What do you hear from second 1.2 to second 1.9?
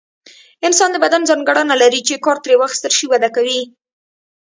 ځانګړنه